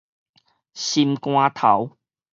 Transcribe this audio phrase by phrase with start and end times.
[0.73, 1.95] 心肝頭